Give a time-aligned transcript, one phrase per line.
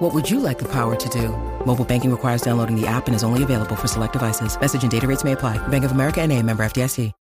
[0.00, 1.28] What would you like the power to do?
[1.66, 4.58] Mobile banking requires downloading the app and is only available for select devices.
[4.58, 5.58] Message and data rates may apply.
[5.68, 7.12] Bank of America and a member FDIC.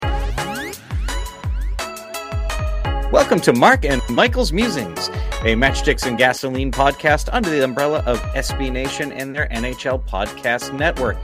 [3.11, 5.09] Welcome to Mark and Michael's Musings,
[5.41, 10.71] a Matchsticks and Gasoline podcast under the umbrella of SB Nation and their NHL podcast
[10.71, 11.17] network.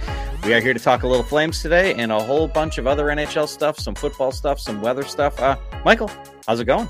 [0.44, 3.06] We are here to talk a little Flames today and a whole bunch of other
[3.06, 5.40] NHL stuff, some football stuff, some weather stuff.
[5.40, 6.12] Uh, Michael,
[6.48, 6.90] how's it going?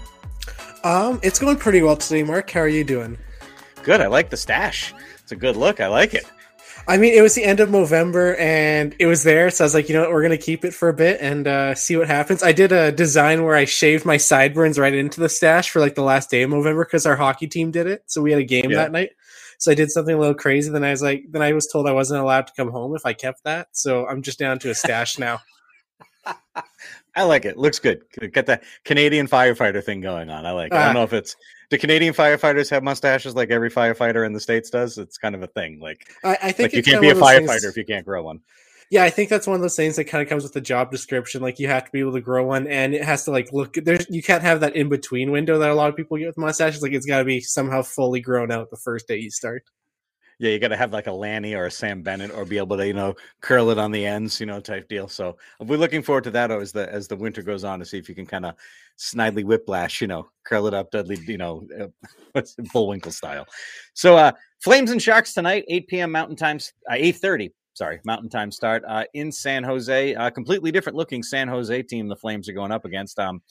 [0.83, 2.49] Um, it's going pretty well today, Mark.
[2.49, 3.19] How are you doing?
[3.85, 4.01] Good.
[4.01, 4.93] I like the stash.
[5.23, 5.79] It's a good look.
[5.79, 6.25] I like it.
[6.87, 9.73] I mean, it was the end of November and it was there, so I was
[9.73, 12.07] like, you know what, we're gonna keep it for a bit and uh, see what
[12.07, 12.43] happens.
[12.43, 15.95] I did a design where I shaved my sideburns right into the stash for like
[15.95, 18.43] the last day of November because our hockey team did it, so we had a
[18.45, 18.77] game Yeah.
[18.77, 19.11] that night.
[19.57, 20.69] So I did something a little crazy.
[20.69, 23.05] Then I was like, then I was told I wasn't allowed to come home if
[23.05, 23.69] I kept that.
[23.71, 25.39] So I'm just down to a stash now.
[27.15, 27.57] I like it.
[27.57, 28.01] Looks good.
[28.33, 30.45] Got that Canadian firefighter thing going on.
[30.45, 30.75] I like it.
[30.75, 30.85] I Ah.
[30.87, 31.35] don't know if it's
[31.69, 34.97] do Canadian firefighters have mustaches like every firefighter in the States does?
[34.97, 35.79] It's kind of a thing.
[35.79, 37.77] Like, I, I think like you can't be a one of those firefighter things- if
[37.77, 38.41] you can't grow one.
[38.91, 40.91] Yeah, I think that's one of those things that kind of comes with the job
[40.91, 41.41] description.
[41.41, 43.73] Like you have to be able to grow one, and it has to like look.
[43.73, 46.37] There's you can't have that in between window that a lot of people get with
[46.37, 46.83] mustaches.
[46.83, 49.63] Like it's got to be somehow fully grown out the first day you start.
[50.39, 52.77] Yeah, you got to have like a Lanny or a Sam Bennett, or be able
[52.77, 55.07] to you know curl it on the ends, you know, type deal.
[55.07, 57.97] So we're looking forward to that as the as the winter goes on to see
[57.97, 58.55] if you can kind of
[58.97, 61.87] snidely whiplash, you know, curl it up, Dudley, you know, uh,
[62.33, 63.45] what's Bullwinkle style.
[63.93, 66.11] So uh Flames and Sharks tonight, 8 p.m.
[66.11, 66.57] Mountain Time,
[66.89, 67.51] uh, 8:30.
[67.73, 70.13] Sorry, Mountain Time start uh, in San Jose.
[70.13, 72.07] A completely different looking San Jose team.
[72.07, 73.19] The Flames are going up against.
[73.19, 73.41] Um,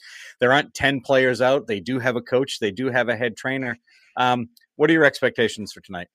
[0.40, 1.66] there aren't ten players out.
[1.66, 2.58] They do have a coach.
[2.58, 3.78] They do have a head trainer.
[4.16, 6.08] Um, what are your expectations for tonight?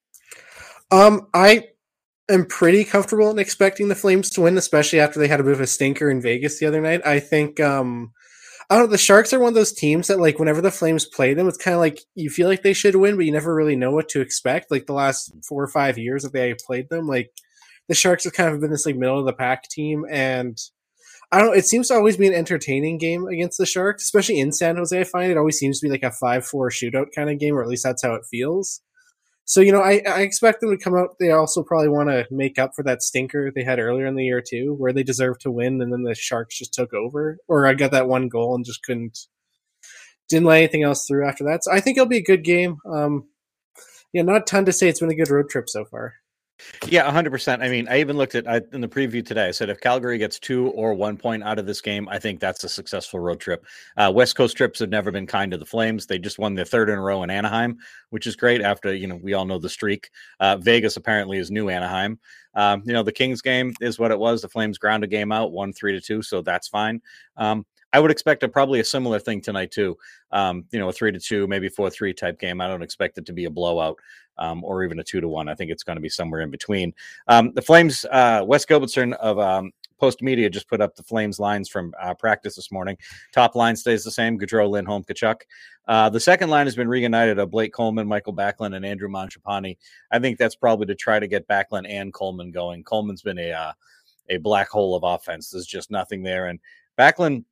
[0.91, 1.69] Um, I
[2.29, 5.53] am pretty comfortable in expecting the Flames to win, especially after they had a bit
[5.53, 7.05] of a stinker in Vegas the other night.
[7.05, 8.11] I think um
[8.69, 11.05] I don't know, the Sharks are one of those teams that like whenever the Flames
[11.05, 13.53] play them, it's kind of like you feel like they should win, but you never
[13.55, 14.69] really know what to expect.
[14.69, 17.31] Like the last four or five years that they played them, like
[17.87, 20.57] the Sharks have kind of been this like middle of the pack team and
[21.31, 24.39] I don't know, it seems to always be an entertaining game against the Sharks, especially
[24.39, 24.99] in San Jose.
[24.99, 27.55] I find it always seems to be like a 5 4 shootout kind of game,
[27.55, 28.81] or at least that's how it feels.
[29.49, 31.15] So you know, I, I expect them to come out.
[31.19, 34.23] They also probably want to make up for that stinker they had earlier in the
[34.23, 37.65] year too, where they deserved to win, and then the Sharks just took over, or
[37.65, 39.17] I got that one goal and just couldn't
[40.29, 41.63] didn't let anything else through after that.
[41.63, 42.77] So I think it'll be a good game.
[42.87, 43.27] Um,
[44.13, 44.87] yeah, not a ton to say.
[44.87, 46.13] It's been a good road trip so far.
[46.87, 47.61] Yeah, 100%.
[47.61, 49.47] I mean, I even looked at I, in the preview today.
[49.47, 52.39] I said if Calgary gets two or one point out of this game, I think
[52.39, 53.65] that's a successful road trip.
[53.97, 56.05] Uh, West Coast trips have never been kind to the Flames.
[56.05, 57.77] They just won their third in a row in Anaheim,
[58.09, 60.09] which is great after, you know, we all know the streak.
[60.39, 62.19] Uh, Vegas apparently is new Anaheim.
[62.55, 64.41] Um, you know, the Kings game is what it was.
[64.41, 67.01] The Flames ground a game out, one three to two, so that's fine.
[67.37, 69.97] Um, I would expect a probably a similar thing tonight too.
[70.31, 72.61] Um, you know, a three to two, maybe four three type game.
[72.61, 73.97] I don't expect it to be a blowout
[74.39, 75.47] um, or even a two to one.
[75.47, 76.93] I think it's going to be somewhere in between.
[77.27, 81.39] Um, the Flames, uh, Wes Gilbertson of um, Post Media just put up the Flames
[81.39, 82.97] lines from uh, practice this morning.
[83.31, 85.41] Top line stays the same: Gaudreau, Lindholm, Tkachuk.
[85.87, 89.77] Uh, the second line has been reunited of Blake Coleman, Michael Backlund, and Andrew Mangiapane.
[90.11, 92.83] I think that's probably to try to get Backlund and Coleman going.
[92.83, 93.73] Coleman's been a uh,
[94.29, 95.49] a black hole of offense.
[95.49, 96.59] There's just nothing there, and
[96.97, 97.43] Backlund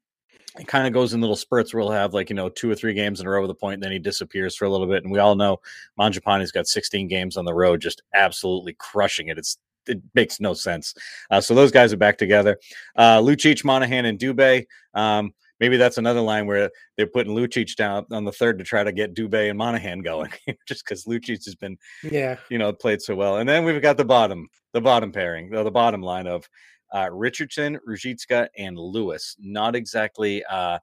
[0.59, 2.75] it kind of goes in little spurts where he'll have like you know two or
[2.75, 4.87] three games in a row with a point, and then he disappears for a little
[4.87, 5.03] bit.
[5.03, 5.57] And we all know
[5.99, 9.37] Mangiapane's got 16 games on the road, just absolutely crushing it.
[9.37, 10.93] It's it makes no sense.
[11.31, 12.57] Uh, so those guys are back together.
[12.95, 14.65] Uh, Lucic, Monahan, and Dubé.
[14.93, 18.83] Um, maybe that's another line where they're putting Lucic down on the third to try
[18.83, 20.31] to get Dubé and Monahan going,
[20.67, 23.37] just because Lucic has been Yeah, you know, played so well.
[23.37, 26.47] And then we've got the bottom, the bottom pairing, the, the bottom line of
[26.93, 29.35] uh, Richardson, Ruzicka, and Lewis.
[29.39, 30.79] Not exactly uh,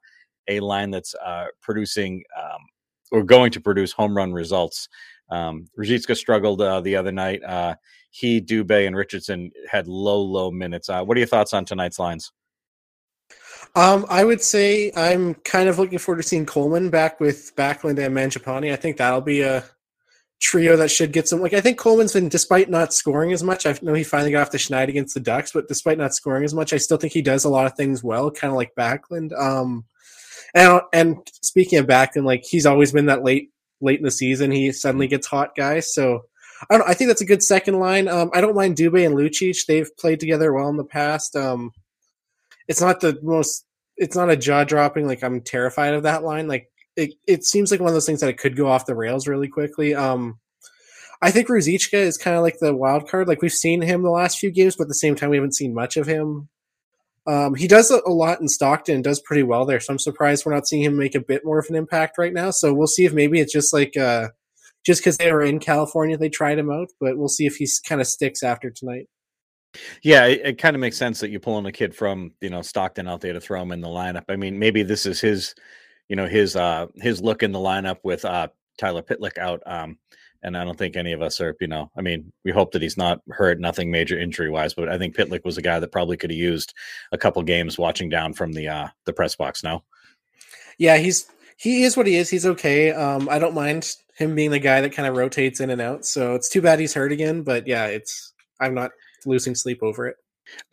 [0.48, 2.60] a line that's uh, producing um,
[3.10, 4.88] or going to produce home run results.
[5.30, 7.42] Um, Ruzicka struggled uh, the other night.
[7.42, 7.76] Uh,
[8.10, 10.88] he, Dubé, and Richardson had low, low minutes.
[10.88, 12.32] Uh, what are your thoughts on tonight's lines?
[13.74, 17.98] Um, I would say I'm kind of looking forward to seeing Coleman back with Backlund
[17.98, 18.72] and Mangiapane.
[18.72, 19.64] I think that'll be a
[20.40, 21.40] trio that should get some.
[21.40, 23.66] Like I think Coleman's been, despite not scoring as much.
[23.66, 26.44] I know he finally got off the schneid against the Ducks, but despite not scoring
[26.44, 28.74] as much, I still think he does a lot of things well, kind of like
[28.74, 29.32] Backlund.
[29.38, 29.84] Um,
[30.54, 33.50] and and speaking of Backlund, like he's always been that late
[33.80, 35.80] late in the season, he suddenly gets hot guy.
[35.80, 36.22] So
[36.70, 36.88] I don't.
[36.88, 38.08] I think that's a good second line.
[38.08, 39.66] Um, I don't mind Dubé and Lucic.
[39.66, 41.36] They've played together well in the past.
[41.36, 41.72] Um,
[42.68, 43.66] it's not the most
[43.96, 46.48] it's not a jaw dropping like I'm terrified of that line.
[46.48, 48.94] Like it, it seems like one of those things that it could go off the
[48.94, 49.94] rails really quickly.
[49.94, 50.38] Um,
[51.22, 53.28] I think Ruzicka is kind of like the wild card.
[53.28, 55.56] Like we've seen him the last few games, but at the same time we haven't
[55.56, 56.48] seen much of him.
[57.26, 59.80] Um, he does a lot in Stockton, does pretty well there.
[59.80, 62.32] So I'm surprised we're not seeing him make a bit more of an impact right
[62.32, 62.50] now.
[62.50, 64.28] So we'll see if maybe it's just like uh,
[64.84, 66.88] just because they were in California, they tried him out.
[67.00, 69.08] But we'll see if he kind of sticks after tonight.
[70.02, 72.62] Yeah, it, it kind of makes sense that you're pulling a kid from you know
[72.62, 74.24] Stockton out there to throw him in the lineup.
[74.28, 75.54] I mean, maybe this is his,
[76.08, 78.48] you know, his uh his look in the lineup with uh
[78.78, 79.62] Tyler Pitlick out.
[79.66, 79.98] Um,
[80.42, 82.82] and I don't think any of us are, you know, I mean, we hope that
[82.82, 85.90] he's not hurt, nothing major injury wise, but I think Pitlick was a guy that
[85.90, 86.74] probably could have used
[87.12, 89.84] a couple games watching down from the uh the press box now.
[90.78, 92.28] Yeah, he's he is what he is.
[92.30, 92.92] He's okay.
[92.92, 96.04] Um, I don't mind him being the guy that kind of rotates in and out.
[96.04, 98.90] So it's too bad he's hurt again, but yeah, it's I'm not
[99.24, 100.16] losing sleep over it.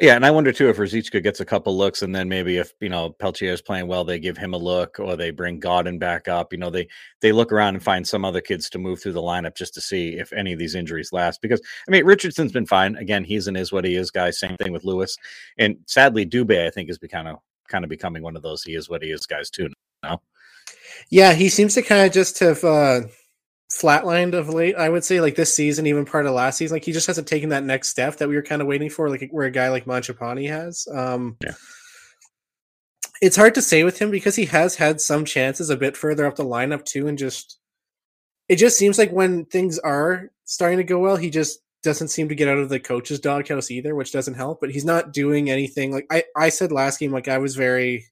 [0.02, 2.74] Yeah, and I wonder too if Ruzicka gets a couple looks, and then maybe if
[2.82, 5.98] you know Peltier is playing well, they give him a look, or they bring Gawdin
[5.98, 6.52] back up.
[6.52, 6.88] You know, they
[7.22, 9.82] they look around and find some other kids to move through the lineup just to
[9.82, 11.42] see if any of these injuries last.
[11.42, 12.96] Because I mean, Richardson's been fine.
[12.98, 14.32] Again, he's an is what he is guy.
[14.32, 15.18] Same thing with Lewis,
[15.58, 18.76] and sadly, Dubé I think is kind of kind of becoming one of those he
[18.76, 19.70] is what he is guys too
[20.04, 20.22] now.
[21.10, 23.02] Yeah, he seems to kind of just have uh,
[23.80, 24.76] flatlined of late.
[24.76, 27.28] I would say like this season, even part of last season, like he just hasn't
[27.28, 29.70] taken that next step that we were kind of waiting for, like where a guy
[29.70, 30.88] like Mangiapane has.
[30.94, 31.54] Um, yeah.
[33.22, 36.26] It's hard to say with him because he has had some chances a bit further
[36.26, 37.60] up the lineup too, and just
[38.50, 42.30] it just seems like when things are starting to go well, he just doesn't seem
[42.30, 44.60] to get out of the coach's doghouse either, which doesn't help.
[44.60, 45.92] But he's not doing anything.
[45.92, 48.08] Like I, I said last game, like I was very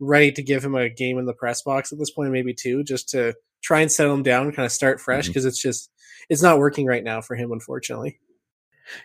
[0.00, 2.82] ready to give him a game in the press box at this point, maybe two,
[2.84, 5.48] just to try and settle him down, kind of start fresh because mm-hmm.
[5.48, 5.90] it's just
[6.28, 8.20] it's not working right now for him, unfortunately.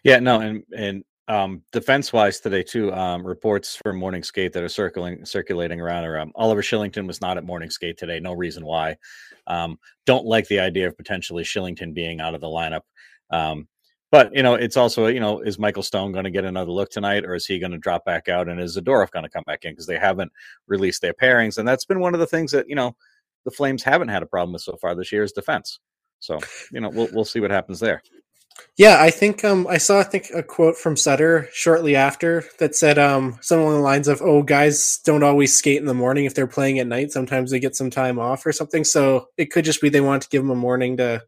[0.04, 4.64] Yeah, no, and and um, defense wise today too, um, reports from morning skate that
[4.64, 8.20] are circling circulating around are um, Oliver Kylington was not at morning skate today.
[8.20, 8.98] No reason why.
[9.48, 12.82] Um, don't like the idea of potentially Kylington being out of the lineup.
[13.30, 13.68] Um,
[14.12, 16.92] but you know, it's also you know, is Michael Stone going to get another look
[16.92, 18.50] tonight, or is he going to drop back out?
[18.50, 20.32] And is Zadorov going to come back in because they haven't
[20.68, 21.58] released their pairings?
[21.58, 22.96] And that's been one of the things that you know
[23.46, 25.80] the Flames haven't had a problem with so far this year is defense.
[26.20, 26.40] So
[26.72, 28.02] you know we'll we'll see what happens there.
[28.78, 32.76] Yeah, I think um, I saw I think a quote from Sutter shortly after that
[32.76, 36.26] said um, something along the lines of, "Oh, guys don't always skate in the morning
[36.26, 37.12] if they're playing at night.
[37.12, 40.24] Sometimes they get some time off or something." So it could just be they want
[40.24, 41.24] to give him a morning to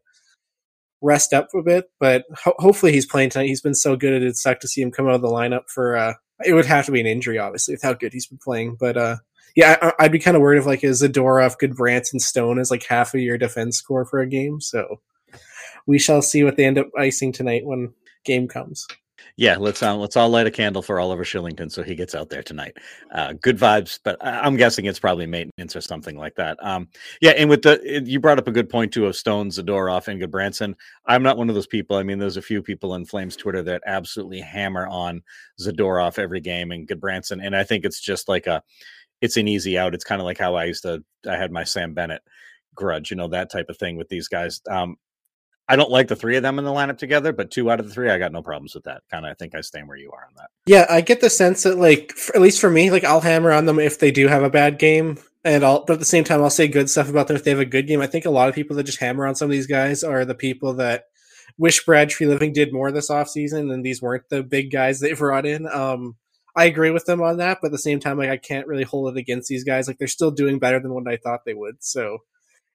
[1.02, 1.90] rest up a bit.
[2.00, 3.48] But ho- hopefully he's playing tonight.
[3.48, 5.96] He's been so good; it'd suck to see him come out of the lineup for.
[5.96, 6.14] Uh,
[6.44, 8.76] it would have to be an injury, obviously, with how good he's been playing.
[8.78, 9.16] But uh,
[9.56, 12.84] yeah, I, would be kind of worried if like is Zadorov, Gudbranson, Stone is like
[12.84, 14.60] half of your defense score for a game.
[14.60, 15.00] So
[15.86, 17.94] we shall see what they end up icing tonight when
[18.24, 18.86] game comes.
[19.38, 22.30] Yeah, let's um, let's all light a candle for Oliver Kylington so he gets out
[22.30, 22.76] there tonight.
[23.12, 26.56] Uh, good vibes, but I'm guessing it's probably maintenance or something like that.
[26.62, 26.88] Um,
[27.20, 30.20] yeah, and with the you brought up a good point too of Stone, Zadorov, and
[30.20, 30.74] Gudbranson.
[31.04, 31.96] I'm not one of those people.
[31.96, 35.22] I mean, there's a few people in Flames Twitter that absolutely hammer on
[35.60, 38.62] Zadorov every game and Gudbranson, and I think it's just like a
[39.20, 39.94] it's an easy out.
[39.94, 41.02] It's kind of like how I used to.
[41.28, 42.22] I had my Sam Bennett
[42.74, 44.60] grudge, you know, that type of thing with these guys.
[44.70, 44.96] Um,
[45.68, 47.88] I don't like the three of them in the lineup together, but two out of
[47.88, 49.02] the three, I got no problems with that.
[49.10, 50.50] Kind of, I think I stand where you are on that.
[50.66, 53.66] Yeah, I get the sense that, like, at least for me, like, I'll hammer on
[53.66, 56.40] them if they do have a bad game, and I'll, but at the same time,
[56.40, 58.00] I'll say good stuff about them if they have a good game.
[58.00, 60.24] I think a lot of people that just hammer on some of these guys are
[60.24, 61.06] the people that
[61.58, 65.46] wish Brad Treliving did more this offseason, and these weren't the big guys they brought
[65.46, 65.66] in.
[65.66, 66.14] Um,
[66.56, 68.84] I agree with them on that, but at the same time, like I can't really
[68.84, 69.86] hold it against these guys.
[69.86, 71.76] Like they're still doing better than what I thought they would.
[71.80, 72.18] So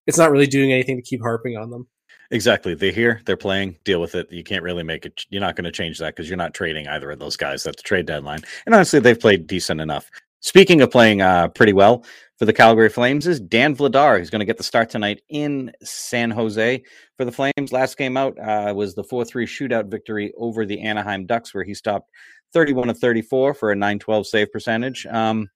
[0.05, 1.87] it's not really doing anything to keep harping on them.
[2.29, 2.75] Exactly.
[2.75, 4.31] They're here, they're playing, deal with it.
[4.31, 5.25] You can't really make it.
[5.29, 7.75] You're not going to change that because you're not trading either of those guys at
[7.75, 8.41] the trade deadline.
[8.65, 10.09] And honestly, they've played decent enough.
[10.39, 12.05] Speaking of playing uh, pretty well
[12.39, 14.17] for the Calgary Flames is Dan Vladar.
[14.17, 16.83] who's going to get the start tonight in San Jose
[17.17, 17.71] for the Flames.
[17.71, 21.63] Last game out uh, was the 4 3 shootout victory over the Anaheim Ducks, where
[21.63, 22.09] he stopped
[22.53, 25.05] 31 of 34 for a 912 save percentage.
[25.05, 25.49] Um,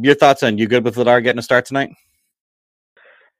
[0.00, 1.90] your thoughts on you good with Vladar getting a start tonight?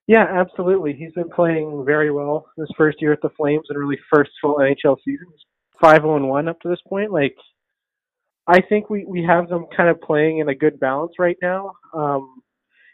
[0.06, 0.92] Yeah, absolutely.
[0.92, 4.56] He's been playing very well this first year at the Flames and really first full
[4.56, 5.26] NHL season.
[5.80, 7.12] Five zero and one up to this point.
[7.12, 7.34] Like,
[8.46, 11.72] I think we we have them kind of playing in a good balance right now.
[11.92, 12.40] Um,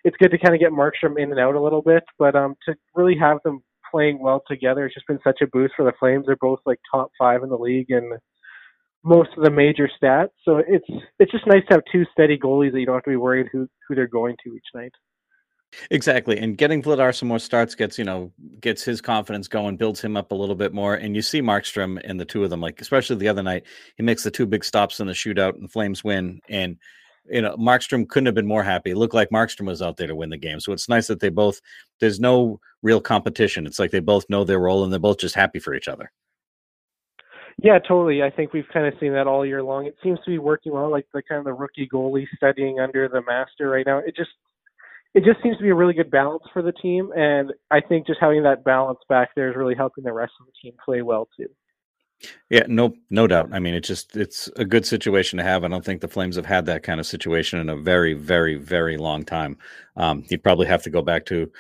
[0.05, 2.57] it's good to kind of get Markstrom in and out a little bit, but um,
[2.65, 5.93] to really have them playing well together, it's just been such a boost for the
[6.01, 6.27] Flames.
[6.27, 8.19] They're both like top five in the league and
[9.05, 10.31] most of the major stats.
[10.45, 10.87] So it's
[11.19, 13.49] it's just nice to have two steady goalies that you don't have to be worried
[13.53, 14.93] who who they're going to each night.
[15.91, 18.31] Exactly, and getting Vladar some more starts gets you know
[18.61, 20.95] gets his confidence going, builds him up a little bit more.
[20.95, 23.65] And you see Markstrom and the two of them, like especially the other night,
[23.97, 26.41] he makes the two big stops in the shootout, and the Flames win.
[26.49, 26.77] And
[27.31, 28.91] you know, Markstrom couldn't have been more happy.
[28.91, 30.61] It looked like Markstrom was out there to win the game.
[30.61, 31.61] So it's nice that they both,
[32.01, 33.67] there's no real competition.
[33.67, 36.11] It's like they both know their role and they're both just happy for each other.
[37.59, 38.23] Yeah, totally.
[38.23, 39.87] I think we've kind of seen that all year long.
[39.87, 43.09] It seems to be working well, like the kind of the rookie goalie studying under
[43.09, 43.99] the master right now.
[43.99, 44.31] It just
[45.15, 48.07] it just seems to be a really good balance for the team, and I think
[48.07, 51.03] just having that balance back there is really helping the rest of the team play
[51.03, 51.49] well too.
[52.51, 53.51] Yeah, no, no doubt.
[53.53, 55.65] I mean, it just it's a good situation to have.
[55.65, 58.57] I don't think the Flames have had that kind of situation in a very, very,
[58.57, 59.59] very long time.
[59.97, 61.51] Um, you'd probably have to go back to,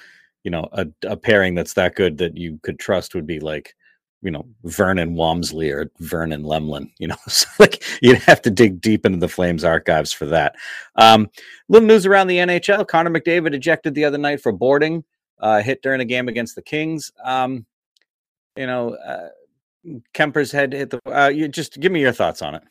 [0.44, 3.74] you know, a, a pairing that's that good that you could trust would be like
[4.22, 6.90] you know Vernon Wamsley or Vernon Lemelin.
[6.98, 10.54] You know, so like you'd have to dig deep into the Flames archives for that.
[10.96, 11.28] Um,
[11.68, 15.04] little news around the NHL: Connor McDavid ejected the other night for boarding,
[15.40, 17.12] uh, hit during a game against the Kings.
[17.24, 17.66] Um,
[18.56, 19.28] you know, uh,
[20.14, 21.00] Kuemper's head hit the.
[21.06, 22.62] Uh, you just give me your thoughts on it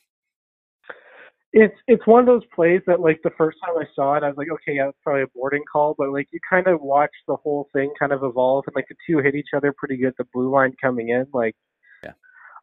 [1.53, 4.27] it's it's one of those plays that like the first time I saw it, I
[4.27, 7.11] was like, okay, yeah, it's probably a boarding call, but like you kind of watch
[7.27, 10.13] the whole thing kind of evolve, and like the two hit each other pretty good.
[10.17, 11.55] The blue line coming in, like,
[12.03, 12.13] yeah,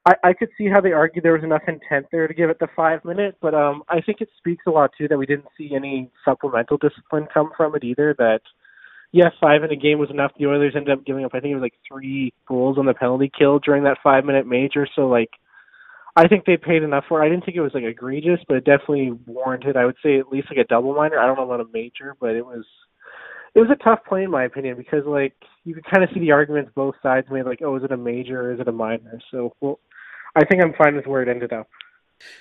[0.07, 2.59] I I could see how they argued there was enough intent there to give it
[2.61, 5.49] the five minute, but um, I think it speaks a lot too that we didn't
[5.59, 8.14] see any supplemental discipline come from it either.
[8.16, 8.40] That
[9.12, 10.33] yes, five in a game was enough.
[10.38, 12.95] The Oilers ended up giving up, I think it was like three goals on the
[12.95, 15.30] penalty kill during that five minute major, so like
[16.18, 17.22] I think they paid enough for.
[17.22, 17.26] it.
[17.26, 19.76] I didn't think it was like egregious, but it definitely warranted.
[19.76, 21.16] I would say at least like a double minor.
[21.16, 22.64] I don't know about a major, but it was
[23.54, 26.18] it was a tough play in my opinion because like you could kind of see
[26.18, 27.44] the arguments both sides made.
[27.44, 29.20] Like, oh, is it a major or is it a minor?
[29.30, 29.78] So, well,
[30.34, 31.68] I think I'm fine with where it ended up.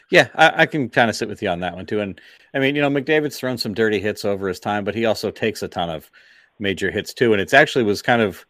[0.10, 2.00] Yeah, I, I can kind of sit with you on that one too.
[2.00, 2.20] And
[2.56, 5.30] I mean, you know, McDavid's thrown some dirty hits over his time, but he also
[5.30, 6.10] takes a ton of
[6.58, 7.32] major hits too.
[7.32, 8.44] And it's actually was kind of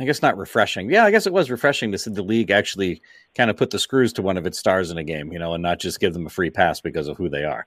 [0.00, 0.90] I guess not refreshing.
[0.90, 3.02] Yeah, I guess it was refreshing to see the league actually
[3.36, 5.54] kind of put the screws to one of its stars in a game, you know,
[5.54, 7.66] and not just give them a free pass because of who they are.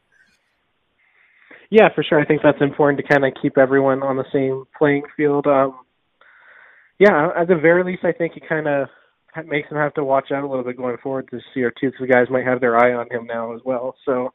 [1.69, 2.19] Yeah, for sure.
[2.19, 5.45] I think that's important to kind of keep everyone on the same playing field.
[5.47, 5.79] Um,
[6.99, 8.87] yeah, at the very least, I think it kind of
[9.45, 11.91] makes them have to watch out a little bit going forward to see our two
[11.99, 13.95] the guys might have their eye on him now as well.
[14.05, 14.33] So,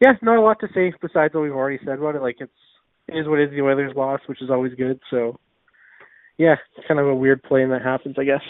[0.00, 2.22] yeah, not a lot to say besides what we've already said about it.
[2.22, 2.52] Like it's
[3.08, 3.50] it is what it is.
[3.50, 5.00] The Oilers lost, which is always good.
[5.10, 5.38] So
[6.42, 8.42] yeah, it's kind of a weird play that happens, I guess.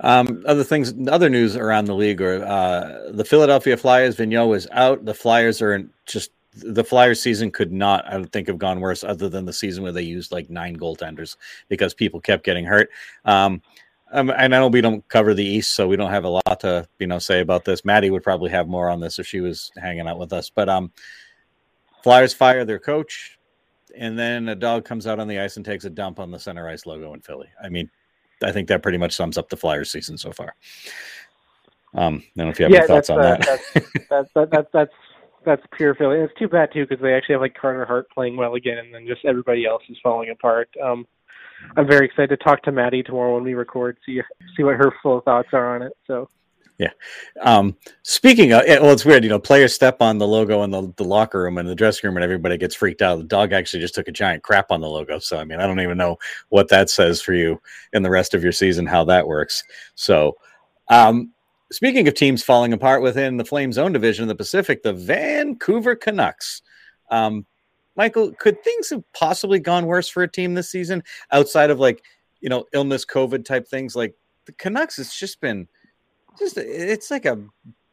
[0.00, 4.16] Um, other things, other news around the league, or uh, the Philadelphia Flyers.
[4.16, 5.04] Vigneault is out.
[5.04, 8.80] The Flyers are in just the Flyers season could not, I don't think, have gone
[8.80, 11.36] worse other than the season where they used like nine goaltenders
[11.68, 12.90] because people kept getting hurt.
[13.24, 13.62] Um,
[14.12, 16.60] um, and I know we don't cover the East, so we don't have a lot
[16.60, 17.84] to you know say about this.
[17.84, 20.50] Maddie would probably have more on this if she was hanging out with us.
[20.50, 20.92] But um,
[22.04, 23.38] Flyers fire their coach
[23.96, 26.38] and then a dog comes out on the ice and takes a dump on the
[26.38, 27.48] center ice logo in Philly.
[27.62, 27.90] I mean,
[28.42, 30.54] I think that pretty much sums up the Flyers season so far.
[31.94, 33.60] Um, I don't know if you have yeah, any thoughts on uh, that.
[34.10, 34.94] that's, that, that, that's
[35.44, 36.20] that's pure Philly.
[36.20, 38.78] And it's too bad too because they actually have like Carter Hart playing well again,
[38.78, 40.70] and then just everybody else is falling apart.
[40.82, 41.06] Um,
[41.76, 44.20] I'm very excited to talk to Maddie tomorrow when we record, see
[44.56, 45.92] see what her full thoughts are on it.
[46.06, 46.28] So
[46.78, 46.90] yeah.
[47.40, 50.92] Um, speaking of, well, it's weird, you know, players step on the logo in the,
[50.96, 53.18] the locker room and the dressing room and everybody gets freaked out.
[53.18, 55.18] The dog actually just took a giant crap on the logo.
[55.18, 57.60] So, I mean, I don't even know what that says for you
[57.92, 59.62] in the rest of your season, how that works.
[59.94, 60.36] So,
[60.88, 61.32] um,
[61.70, 65.94] speaking of teams falling apart within the Flame Zone division of the Pacific, the Vancouver
[65.94, 66.62] Canucks.
[67.10, 67.46] Um,
[67.96, 72.02] Michael, could things have possibly gone worse for a team this season outside of like,
[72.40, 73.94] you know, illness, COVID type things?
[73.94, 74.14] Like
[74.46, 75.68] the Canucks, it's just been–
[76.38, 77.38] just it's like a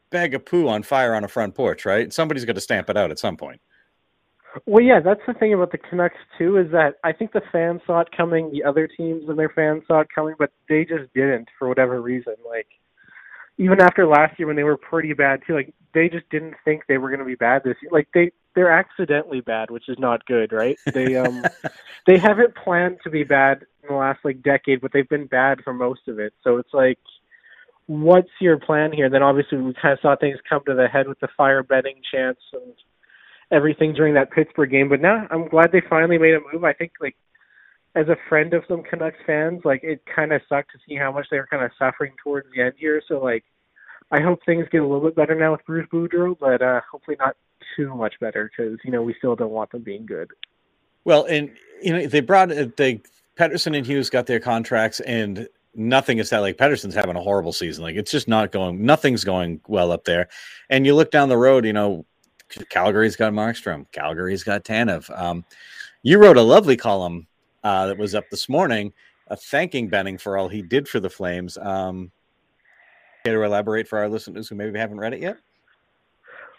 [0.10, 2.12] bag of poo on fire on a front porch, right?
[2.12, 3.62] Somebody's got to stamp it out at some point.
[4.66, 7.82] Well, yeah, that's the thing about the Canucks too is that I think the fans
[7.86, 11.14] saw it coming, the other teams and their fans saw it coming, but they just
[11.14, 12.34] didn't for whatever reason.
[12.48, 12.68] Like
[13.58, 16.84] even after last year when they were pretty bad too, like they just didn't think
[16.88, 17.92] they were going to be bad this year.
[17.92, 20.78] Like they they're accidentally bad, which is not good, right?
[20.94, 21.44] They um
[22.08, 25.62] they haven't planned to be bad in the last like decade, but they've been bad
[25.64, 26.34] for most of it.
[26.44, 27.00] So it's like
[27.90, 29.10] what's your plan here?
[29.10, 32.02] Then obviously we kind of saw things come to the head with the fire Benning
[32.14, 32.74] chance and
[33.52, 34.90] everything during that Pittsburgh game.
[34.90, 36.64] But now I'm glad they finally made a move.
[36.64, 37.16] I think like
[37.96, 41.12] as a friend of some Canucks fans, like it kind of sucked to see how
[41.12, 43.02] much they were kind of suffering towards the end here.
[43.08, 43.44] So like
[44.12, 47.18] I hope things get a little bit better now with Bruce Boudreau, but uh, hopefully
[47.20, 47.38] not
[47.76, 50.30] too much better because you know we still don't want them being good.
[51.06, 51.50] Well, and
[51.82, 53.02] you know they brought they
[53.36, 57.54] Pettersson and Hughes got their contracts, and nothing is that like Pettersson's having a horrible
[57.54, 57.84] season.
[57.84, 60.28] Like it's just not going, nothing's going well up there.
[60.70, 62.06] And you look down the road, you know,
[62.70, 65.10] Calgary's got Markstrom, Calgary's got Tanev.
[65.18, 65.46] Um,
[66.02, 67.28] you wrote a lovely column
[67.64, 68.94] uh, that was up this morning,
[69.30, 71.58] uh, thanking Benning for all he did for the Flames.
[71.58, 72.12] Um,
[73.24, 75.38] care to elaborate for our listeners who maybe haven't read it yet?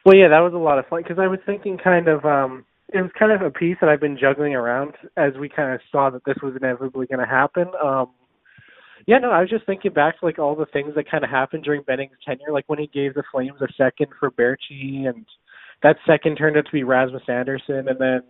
[0.05, 2.65] Well, yeah, that was a lot of fun because I was thinking kind of um
[2.93, 5.81] it was kind of a piece that I've been juggling around as we kind of
[5.93, 7.69] saw that this was inevitably going to happen.
[7.83, 8.09] Um
[9.07, 11.31] yeah, no, I was just thinking back to like all the things that kind of
[11.31, 15.27] happened during Benning's tenure, like when he gave the Flames a second for Baertschi, and
[15.83, 18.23] that second turned out to be Rasmus Andersson, and then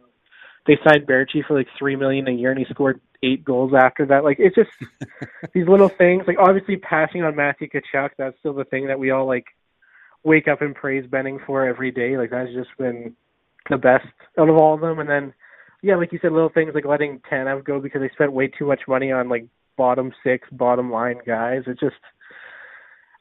[0.67, 4.07] they signed Baertschi for like three million a year, and he scored eight goals after
[4.07, 4.25] that.
[4.25, 4.71] Like it's just
[5.55, 6.25] these little things.
[6.27, 9.47] Like obviously passing on Matthew Tkachuk, that's still the thing that we all like
[10.23, 12.17] wake up and praise Benning for every day.
[12.17, 13.15] Like that's just been
[13.69, 14.07] the best
[14.39, 14.99] out of all of them.
[14.99, 15.35] And then
[15.83, 18.67] yeah, like you said, little things like letting Tanev go because they spent way too
[18.67, 19.47] much money on like
[19.81, 21.63] bottom six, bottom line guys.
[21.67, 21.97] It just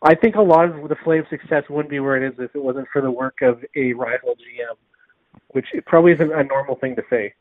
[0.01, 2.61] I think a lot of the Flames' success wouldn't be where it is if it
[2.61, 4.75] wasn't for the work of a rival GM,
[5.51, 7.33] which probably isn't a normal thing to say.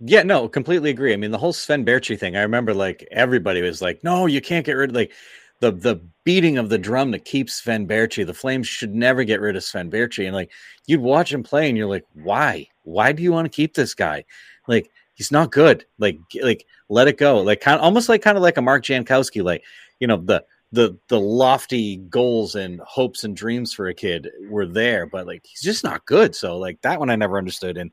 [0.00, 1.14] Yeah, no, completely agree.
[1.14, 2.36] I mean, the whole Sven Baertschi thing.
[2.36, 5.12] I remember like everybody was like, "No, you can't get rid of like
[5.60, 8.26] the the beating of the drum that keeps Sven Baertschi.
[8.26, 10.52] The Flames should never get rid of Sven Baertschi." And like
[10.86, 12.68] you'd watch him play, and you're like, "Why?
[12.82, 14.24] Why do you want to keep this guy?
[14.66, 15.84] Like he's not good.
[15.98, 17.40] Like like let it go.
[17.40, 19.44] Like kind of almost like kind of like a Mark Jankowski.
[19.44, 19.62] Like
[19.98, 24.66] you know the the the lofty goals and hopes and dreams for a kid were
[24.66, 26.34] there, but like he's just not good.
[26.34, 27.76] So like that one I never understood.
[27.76, 27.90] And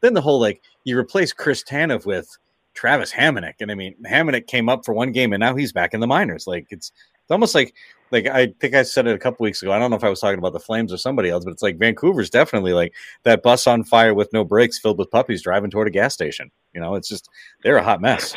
[0.00, 2.28] then the whole like you replace Chris Tanev with
[2.74, 5.92] Travis Hamonic, and I mean Hamonic came up for one game and now he's back
[5.92, 6.46] in the minors.
[6.46, 6.92] Like it's
[7.28, 7.74] it's almost like
[8.10, 9.72] like I think I said it a couple weeks ago.
[9.72, 11.62] I don't know if I was talking about the Flames or somebody else, but it's
[11.62, 12.94] like Vancouver's definitely like
[13.24, 16.50] that bus on fire with no brakes, filled with puppies driving toward a gas station.
[16.78, 17.28] You know, it's just
[17.64, 18.36] they're a hot mess.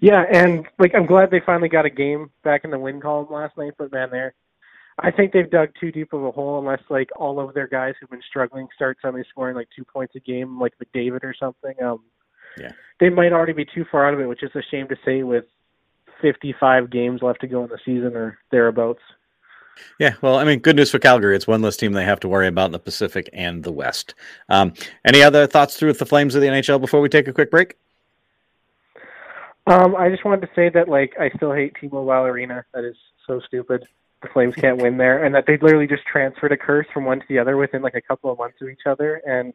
[0.00, 3.26] Yeah, and like I'm glad they finally got a game back in the win column
[3.28, 4.34] last night, but man, they're
[5.00, 7.94] I think they've dug too deep of a hole unless like all of their guys
[7.98, 11.74] who've been struggling start suddenly scoring like two points a game, like McDavid or something.
[11.82, 12.04] Um,
[12.56, 12.70] yeah,
[13.00, 15.24] they might already be too far out of it, which is a shame to say
[15.24, 15.46] with
[16.22, 19.02] 55 games left to go in the season or thereabouts.
[19.98, 21.36] Yeah, well, I mean, good news for Calgary.
[21.36, 24.14] It's one less team they have to worry about in the Pacific and the West.
[24.48, 24.72] Um,
[25.04, 27.50] any other thoughts through with the Flames of the NHL before we take a quick
[27.50, 27.76] break?
[29.66, 32.64] Um, I just wanted to say that, like, I still hate T-Mobile Arena.
[32.72, 33.86] That is so stupid.
[34.22, 37.20] The Flames can't win there, and that they literally just transferred a curse from one
[37.20, 39.22] to the other within like a couple of months of each other.
[39.26, 39.52] And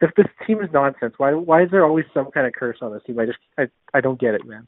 [0.00, 1.14] this, this team is nonsense.
[1.18, 1.34] Why?
[1.34, 3.18] Why is there always some kind of curse on this team?
[3.18, 4.66] I just, I, I don't get it, man.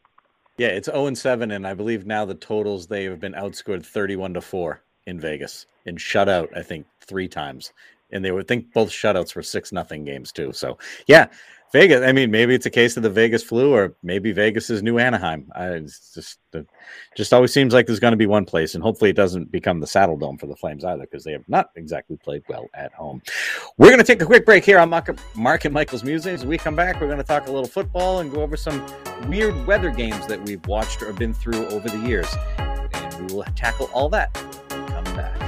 [0.58, 3.86] Yeah, it's 0 and 7, and I believe now the totals they have been outscored
[3.86, 7.72] 31 to 4 in Vegas in shutout, I think, three times.
[8.10, 10.52] And they would think both shutouts were six nothing games too.
[10.52, 11.26] So yeah,
[11.72, 12.00] Vegas.
[12.02, 14.98] I mean, maybe it's a case of the Vegas flu, or maybe Vegas is new
[14.98, 15.50] Anaheim.
[15.54, 16.66] I, it's just, it
[17.14, 19.78] just always seems like there's going to be one place, and hopefully it doesn't become
[19.78, 23.20] the Saddledome for the Flames either, because they have not exactly played well at home.
[23.76, 26.46] We're going to take a quick break here on Mark, and Michael's Musings.
[26.46, 28.82] We come back, we're going to talk a little football and go over some
[29.28, 33.44] weird weather games that we've watched or been through over the years, and we will
[33.56, 34.32] tackle all that.
[34.70, 35.47] Come back.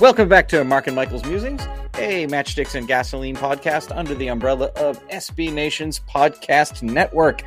[0.00, 1.62] Welcome back to Mark and Michael's Musings,
[1.94, 7.42] a Matchsticks and Gasoline podcast under the umbrella of SB Nation's podcast network.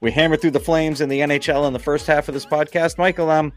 [0.00, 2.98] We hammered through the Flames and the NHL in the first half of this podcast.
[2.98, 3.52] Michael, um,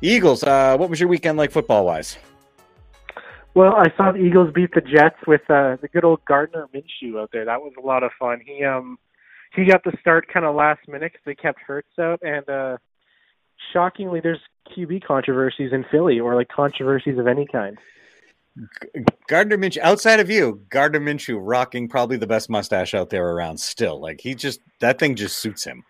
[0.00, 2.16] Eagles, uh, what was your weekend like football wise?
[3.54, 7.20] Well, I saw the Eagles beat the Jets with uh, the good old Gardner Minshew
[7.20, 7.44] out there.
[7.44, 8.40] That was a lot of fun.
[8.44, 8.98] He um
[9.54, 12.76] he got the start kind of last minute because they kept Hurts out, and uh,
[13.72, 14.40] shockingly, there's
[14.76, 17.78] QB controversies in Philly or like controversies of any kind.
[19.28, 23.58] Gardner Minshew, outside of you, Gardner Minshew rocking probably the best mustache out there around
[23.58, 24.00] still.
[24.00, 25.84] Like he just, that thing just suits him.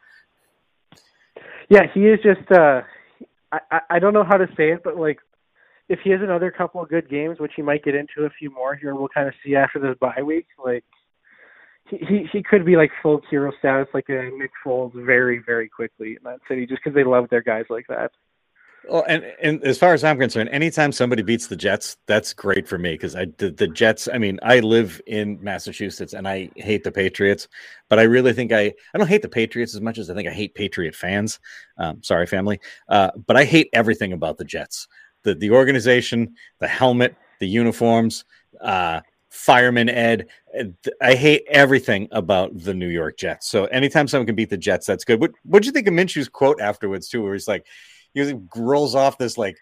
[1.69, 2.83] Yeah, he is just, uh,
[3.53, 5.19] I, I don't know how to say it, but like
[5.89, 8.51] if he has another couple of good games, which he might get into a few
[8.51, 10.47] more here, we'll kind of see after this bye week.
[10.65, 10.85] Like
[11.99, 16.11] he he, could be like full hero status, like a Nick Foles, very very quickly
[16.11, 18.13] in that city, just because they love their guys like that.
[18.89, 22.67] Well, and, and as far as I'm concerned, anytime somebody beats the Jets, that's great
[22.67, 24.09] for me because I the, the Jets.
[24.13, 27.47] I mean, I live in Massachusetts and I hate the Patriots,
[27.89, 30.29] but I really think I I don't hate the Patriots as much as I think
[30.29, 31.41] I hate Patriot fans.
[31.77, 34.89] Um, sorry, family, uh, but I hate everything about the Jets.
[35.25, 38.25] The the organization, the helmet, the uniforms,
[38.63, 40.27] uh, fireman Ed.
[41.01, 43.49] I hate everything about the New York Jets.
[43.49, 45.21] So anytime someone can beat the Jets, that's good.
[45.21, 47.67] What what do you think of Minshew's quote afterwards too, where he's like
[48.15, 49.57] he rolls off this like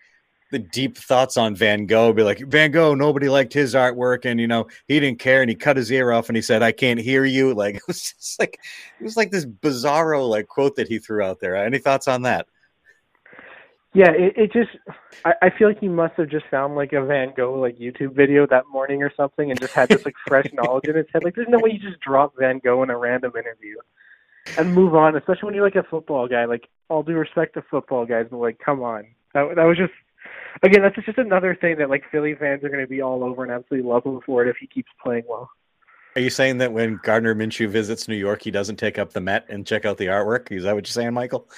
[0.51, 2.13] the deep thoughts on Van Gogh.
[2.13, 5.51] Be like Van Gogh, nobody liked his artwork, and you know he didn't care, and
[5.51, 8.01] he cut his ear off, and he said, "I can't hear you." Like it was
[8.01, 8.59] just like
[9.01, 11.57] it was like this bizarro like quote that he threw out there.
[11.57, 12.47] Any thoughts on that?
[13.95, 14.71] Yeah, it, it just
[15.25, 18.15] I, I feel like he must have just found like a Van Gogh like YouTube
[18.15, 21.25] video that morning or something, and just had this like fresh knowledge in his head.
[21.25, 23.77] Like, there's no way you just drop Van Gogh in a random interview
[24.59, 26.45] and move on, especially when you're like a football guy.
[26.45, 29.93] Like all due respect to football guys, but like come on, that that was just
[30.63, 33.43] again that's just another thing that like Philly fans are going to be all over
[33.43, 35.51] and absolutely love him for it if he keeps playing well.
[36.15, 39.21] Are you saying that when Gardner Minshew visits New York, he doesn't take up the
[39.21, 40.51] Met and check out the artwork?
[40.51, 41.49] Is that what you're saying, Michael?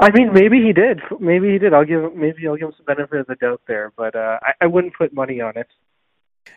[0.00, 1.00] I mean, maybe he did.
[1.20, 1.74] Maybe he did.
[1.74, 4.52] I'll give maybe I'll give him some benefit of the doubt there, but uh, I,
[4.62, 5.68] I wouldn't put money on it.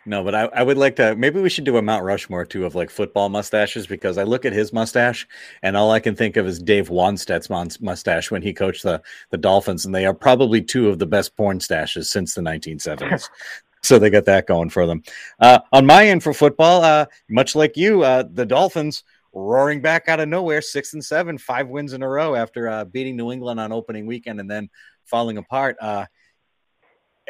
[0.05, 1.15] No, but I, I would like to.
[1.15, 4.45] Maybe we should do a Mount Rushmore too of like football mustaches because I look
[4.45, 5.27] at his mustache
[5.61, 7.49] and all I can think of is Dave Wannstedt's
[7.81, 11.35] mustache when he coached the the Dolphins, and they are probably two of the best
[11.35, 13.29] porn stashes since the 1970s.
[13.83, 15.03] so they got that going for them.
[15.39, 20.07] Uh, on my end for football, uh, much like you, uh, the Dolphins roaring back
[20.07, 23.31] out of nowhere, six and seven, five wins in a row after uh, beating New
[23.31, 24.69] England on opening weekend and then
[25.05, 25.77] falling apart.
[25.81, 26.05] Uh,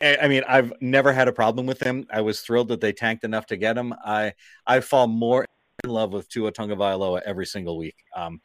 [0.01, 2.05] I mean, I've never had a problem with him.
[2.11, 3.93] I was thrilled that they tanked enough to get him.
[4.05, 4.33] I
[4.65, 5.45] I fall more
[5.83, 7.95] in love with Tua Tagovailoa every single week.
[8.15, 8.41] Um,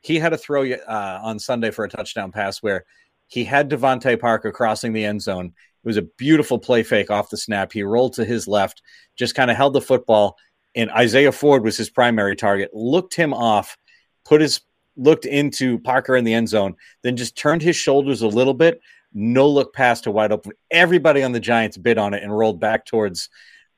[0.00, 2.84] he had a throw uh, on Sunday for a touchdown pass where
[3.26, 5.46] he had DeVante Parker crossing the end zone.
[5.46, 7.72] It was a beautiful play fake off the snap.
[7.72, 8.82] He rolled to his left,
[9.16, 10.36] just kind of held the football,
[10.74, 12.70] and Isaiah Ford was his primary target.
[12.74, 13.76] Looked him off,
[14.24, 14.60] put his
[14.96, 18.80] looked into Parker in the end zone, then just turned his shoulders a little bit,
[19.12, 20.52] no look pass to wide open.
[20.70, 23.28] Everybody on the Giants bid on it and rolled back towards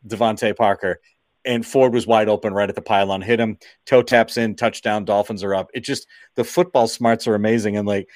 [0.07, 1.01] DeVante Parker.
[1.45, 5.05] And Ford was wide open right at the pylon, hit him, toe taps in, touchdown,
[5.05, 5.71] Dolphins are up.
[5.75, 7.77] It just the football smarts are amazing.
[7.77, 8.09] And like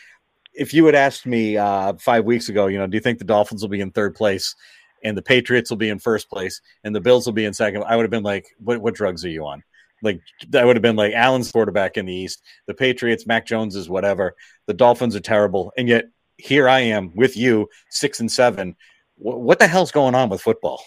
[0.53, 3.25] if you had asked me uh, five weeks ago, you know, do you think the
[3.25, 4.57] Dolphins will be in third place
[5.05, 7.85] and the Patriots will be in first place and the Bills will be in second?
[7.85, 9.63] I would have been like, what, what drugs are you on?
[10.03, 13.77] Like that would have been like Allen's quarterback in the East, the Patriots, Mac Jones
[13.77, 14.35] is whatever.
[14.67, 16.07] The Dolphins are terrible, and yet
[16.39, 18.77] here I am with you, six and seven.
[19.17, 20.83] what the hell's going on with football?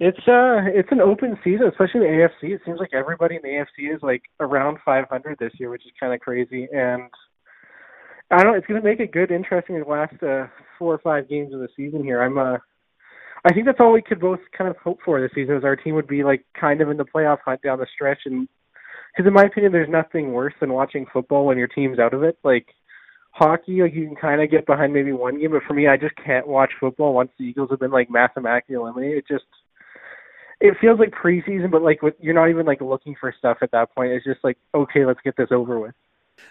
[0.00, 2.06] It's uh, it's an open season, especially the
[2.42, 2.54] AFC.
[2.54, 5.92] It seems like everybody in the AFC is like around 500 this year, which is
[5.98, 6.68] kind of crazy.
[6.72, 7.04] And
[8.30, 8.56] I don't.
[8.56, 10.46] It's going to make it good, interesting last uh,
[10.78, 12.22] four or five games of the season here.
[12.22, 12.58] I'm uh,
[13.44, 15.76] I think that's all we could both kind of hope for this season is our
[15.76, 18.48] team would be like kind of in the playoff hunt down the stretch, and
[19.16, 22.22] because in my opinion, there's nothing worse than watching football when your team's out of
[22.22, 22.38] it.
[22.44, 22.66] Like
[23.30, 25.96] hockey, like you can kind of get behind maybe one game, but for me, I
[25.96, 29.18] just can't watch football once the Eagles have been like mathematically eliminated.
[29.18, 29.46] It just
[30.60, 33.94] it feels like preseason, but like you're not even like looking for stuff at that
[33.94, 34.12] point.
[34.12, 35.94] It's just like okay, let's get this over with.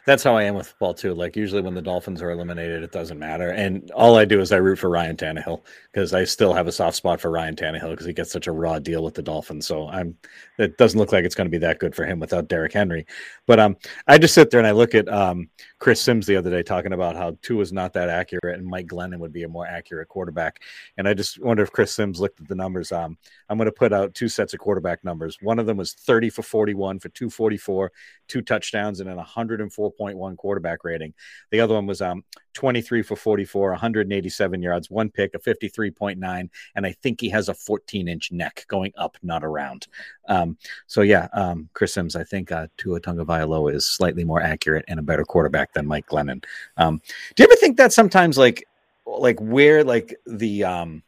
[0.06, 1.13] That's how I am with football too.
[1.13, 3.50] Like usually when the Dolphins are eliminated, it doesn't matter.
[3.50, 6.71] And all I do is I root for Ryan Tannehill because I still have a
[6.71, 9.67] soft spot for Ryan Tannehill because he gets such a raw deal with the Dolphins.
[9.67, 10.15] So I'm
[10.58, 13.06] it doesn't look like it's going to be that good for him without Derrick Henry.
[13.45, 16.50] But um I just sit there and I look at um Chris Simms the other
[16.50, 19.50] day talking about how Tua is not that accurate and Mike Glennon would be a
[19.50, 20.62] more accurate quarterback.
[20.97, 22.91] And I just wonder if Chris Simms looked at the numbers.
[22.91, 23.17] Um
[23.50, 25.38] I'm going to put out two sets of quarterback numbers.
[25.41, 27.91] One of them was 30 for 41 for 244,
[28.28, 31.13] two touchdowns and an 104 4.1 quarterback rating.
[31.52, 36.86] The other one was um 23 for 44, 187 yards, one pick, a 53.9, and
[36.86, 39.88] I think he has a 14 inch neck going up, not around.
[40.28, 44.86] Um, so yeah, um, Chris Simms, I think uh, Tua Tagovailoa is slightly more accurate
[44.88, 46.44] and a better quarterback than Mike Glennon.
[46.78, 47.00] Um,
[47.36, 48.68] do you ever think that sometimes like
[49.06, 51.04] like where like the um,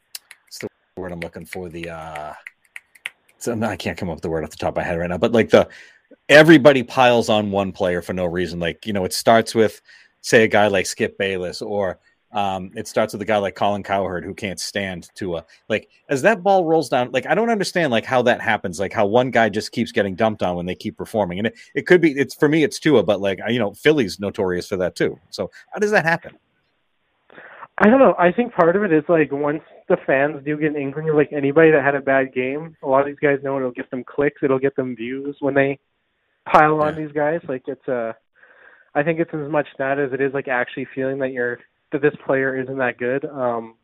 [0.45, 2.33] what's the word I'm looking for the uh,
[3.39, 5.09] so I can't come up with the word off the top of my head right
[5.09, 5.67] now, but like the
[6.29, 8.59] everybody piles on one player for no reason.
[8.59, 9.81] Like, you know, it starts with,
[10.21, 11.99] say, a guy like Skip Bayless, or
[12.31, 15.43] um, it starts with a guy like Colin Cowherd who can't stand Tua.
[15.67, 18.79] Like, as that ball rolls down, like, I don't understand, like, how that happens.
[18.79, 21.39] Like, how one guy just keeps getting dumped on when they keep performing.
[21.39, 24.19] And it, it could be, it's for me, it's Tua, but like, you know, Philly's
[24.19, 25.19] notorious for that too.
[25.31, 26.37] So, how does that happen?
[27.81, 28.13] I don't know.
[28.19, 31.15] I think part of it is like once the fans do get an inkling of
[31.15, 33.89] like anybody that had a bad game, a lot of these guys know it'll get
[33.89, 35.79] them clicks, it'll get them views when they
[36.51, 37.05] pile on yeah.
[37.05, 37.41] these guys.
[37.47, 38.13] Like it's a, uh,
[38.95, 41.59] I think it's as much that as it is like actually feeling that you're
[41.91, 43.25] that this player isn't that good.
[43.25, 43.75] Um,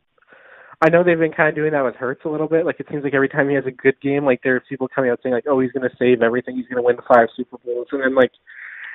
[0.82, 2.66] I know they've been kind of doing that with Hurts a little bit.
[2.66, 5.10] Like it seems like every time he has a good game, like there's people coming
[5.10, 6.56] out saying like, "Oh, he's going to save everything.
[6.56, 8.32] He's going to win five Super Bowls," and then like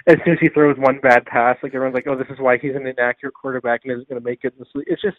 [0.08, 2.58] as soon as he throws one bad pass, like everyone's like, "Oh, this is why
[2.58, 5.18] he's an inaccurate quarterback and isn't going to make it in this league." It's just,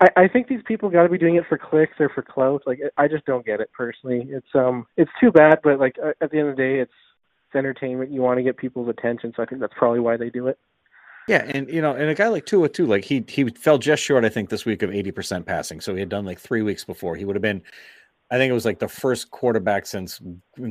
[0.00, 2.62] I, I think these people got to be doing it for clicks or for clout.
[2.66, 4.26] Like I just don't get it personally.
[4.30, 6.92] It's um, it's too bad, but like at the end of the day, it's
[7.56, 8.12] entertainment.
[8.12, 10.58] You want to get people's attention, so I think that's probably why they do it.
[11.28, 14.02] Yeah, and you know, and a guy like Tua too, like he he fell just
[14.02, 15.80] short, I think, this week of eighty percent passing.
[15.80, 17.16] So he had done like three weeks before.
[17.16, 17.62] He would have been,
[18.30, 20.20] I think it was like the first quarterback since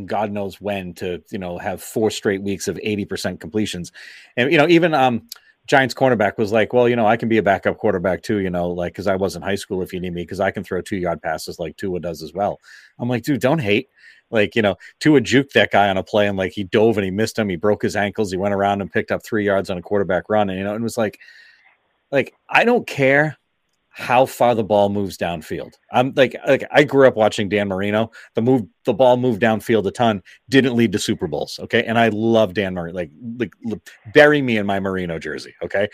[0.06, 3.92] God knows when to you know have four straight weeks of eighty percent completions,
[4.38, 5.28] and you know even um
[5.68, 8.52] Giants cornerback was like, well, you know, I can be a backup quarterback too, you
[8.52, 10.64] know, like because I was in high school if you need me, because I can
[10.64, 12.60] throw two yard passes like Tua does as well.
[13.00, 13.90] I'm like, dude, don't hate.
[14.32, 17.06] Like, you know, Tua juked that guy on a play and like he dove and
[17.06, 17.50] he missed him.
[17.50, 18.32] He broke his ankles.
[18.32, 20.50] He went around and picked up three yards on a quarterback run.
[20.50, 21.20] And, you know, it was like,
[22.12, 23.38] like, I don't care
[23.90, 25.76] how far the ball moves downfield.
[25.90, 28.12] I'm like, like I grew up watching Dan Marino.
[28.34, 31.60] The move, the ball moved downfield a ton, didn't lead to Super Bowls.
[31.64, 31.84] Okay.
[31.84, 32.94] And I love Dan Marino.
[32.94, 33.54] Like, like
[34.14, 35.56] bury me in my Marino jersey.
[35.64, 35.88] Okay.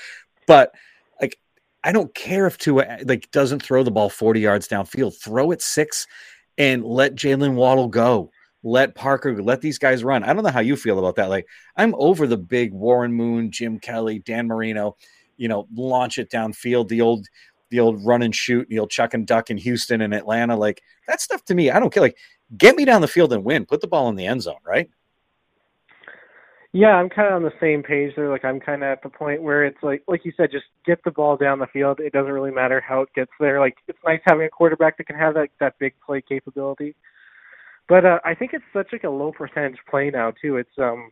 [0.47, 0.73] But
[1.21, 1.37] like,
[1.83, 5.15] I don't care if Tua like doesn't throw the ball 40 yards downfield.
[5.21, 6.07] Throw it six
[6.57, 8.31] and let Jalen Waddle go.
[8.63, 10.23] Let Parker, let these guys run.
[10.23, 11.29] I don't know how you feel about that.
[11.29, 14.97] Like, I'm over the big Warren Moon, Jim Kelly, Dan Marino,
[15.37, 17.25] you know, launch it downfield, the old,
[17.71, 20.55] the old run and shoot, the old chuck and duck in Houston and Atlanta.
[20.55, 22.03] Like, that stuff to me, I don't care.
[22.03, 22.17] Like,
[22.55, 23.65] get me down the field and win.
[23.65, 24.89] Put the ball in the end zone, right?
[26.73, 28.29] Yeah, I'm kind of on the same page there.
[28.29, 31.03] Like I'm kind of at the point where it's like, like you said, just get
[31.03, 31.99] the ball down the field.
[31.99, 33.59] It doesn't really matter how it gets there.
[33.59, 36.95] Like it's nice having a quarterback that can have that that big play capability.
[37.89, 40.55] But uh, I think it's such like a low percentage play now too.
[40.55, 41.11] It's um,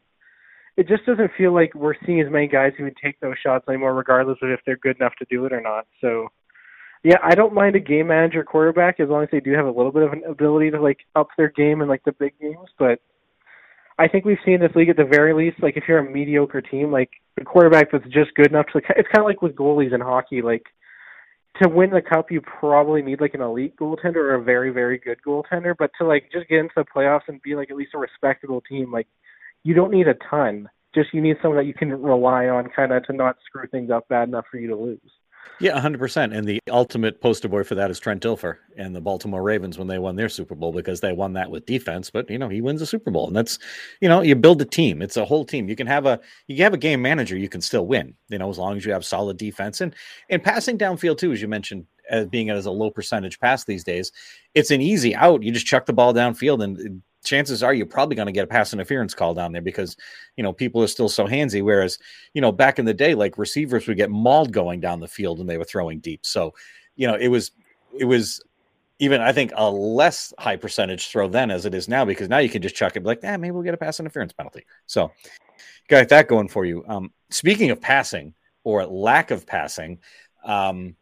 [0.78, 3.66] it just doesn't feel like we're seeing as many guys who would take those shots
[3.68, 5.88] anymore, regardless of if they're good enough to do it or not.
[6.00, 6.30] So,
[7.04, 9.72] yeah, I don't mind a game manager quarterback as long as they do have a
[9.72, 12.70] little bit of an ability to like up their game in like the big games,
[12.78, 13.02] but
[14.00, 15.62] I think we've seen this league at the very least.
[15.62, 18.86] Like if you're a mediocre team, like the quarterback that's just good enough to, like,
[18.96, 20.42] it's kind of like with goalies in hockey.
[20.42, 20.64] Like
[21.62, 24.98] to win the cup, you probably need like an elite goaltender or a very very
[24.98, 25.76] good goaltender.
[25.78, 28.62] But to like just get into the playoffs and be like at least a respectable
[28.62, 29.08] team, like
[29.64, 30.70] you don't need a ton.
[30.96, 33.92] Just you need someone that you can rely on, kind of to not screw things
[33.92, 35.12] up bad enough for you to lose.
[35.62, 36.36] Yeah, 100%.
[36.36, 39.88] And the ultimate poster boy for that is Trent Dilfer and the Baltimore Ravens when
[39.88, 42.10] they won their Super Bowl because they won that with defense.
[42.10, 43.28] But, you know, he wins a Super Bowl.
[43.28, 43.60] And that's,
[44.00, 45.02] you know, you build a team.
[45.02, 45.68] It's a whole team.
[45.68, 48.50] You can have a, you have a game manager, you can still win, you know,
[48.50, 49.82] as long as you have solid defense.
[49.82, 49.94] And,
[50.30, 53.84] and passing downfield, too, as you mentioned, as being as a low percentage pass these
[53.84, 54.12] days,
[54.56, 55.44] it's an easy out.
[55.44, 58.48] You just chuck the ball downfield and chances are you're probably going to get a
[58.48, 59.98] pass interference call down there because
[60.38, 61.64] you know people are still so handsy.
[61.64, 62.00] Whereas
[62.34, 65.40] you know back in the day, like receivers would get mauled going down the field
[65.40, 66.26] and they were throwing deep.
[66.26, 66.54] So
[66.96, 67.52] you know it was
[67.98, 68.42] it was
[69.00, 72.40] even I think a less high percentage throw then as it is now because now
[72.40, 74.66] you can just chuck it like, ah, maybe we'll get a pass interference penalty.
[74.86, 75.12] So
[75.88, 76.84] got that going for you.
[76.88, 80.00] Um, speaking of passing or lack of passing,
[80.44, 80.96] um,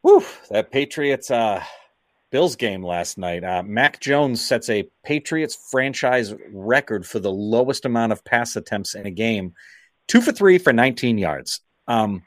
[0.00, 1.62] whew, that Patriots uh
[2.30, 3.44] Bills game last night.
[3.44, 8.94] Uh, Mac Jones sets a Patriots franchise record for the lowest amount of pass attempts
[8.94, 9.54] in a game,
[10.06, 11.60] two for three for 19 yards.
[11.86, 12.22] Um,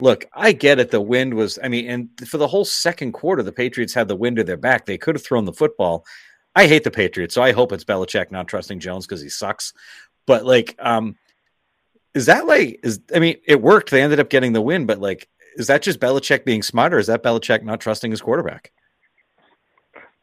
[0.00, 0.90] look, I get it.
[0.90, 4.16] The wind was, I mean, and for the whole second quarter, the Patriots had the
[4.16, 4.84] wind at their back.
[4.84, 6.04] They could have thrown the football.
[6.54, 9.72] I hate the Patriots, so I hope it's Belichick not trusting Jones because he sucks.
[10.26, 11.16] But like, um,
[12.14, 13.90] is that like, is I mean, it worked.
[13.90, 16.98] They ended up getting the win, but like, is that just Belichick being smart, or
[16.98, 18.72] is that Belichick not trusting his quarterback?